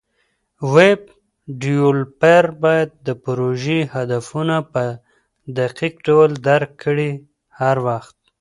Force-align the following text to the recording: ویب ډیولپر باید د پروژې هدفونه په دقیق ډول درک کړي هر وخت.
ویب 0.73 1.01
ډیولپر 1.61 2.43
باید 2.63 2.89
د 3.07 3.09
پروژې 3.23 3.79
هدفونه 3.95 4.55
په 4.73 4.83
دقیق 5.57 5.93
ډول 6.07 6.31
درک 6.47 6.71
کړي 6.83 7.11
هر 7.59 7.77
وخت. 7.87 8.17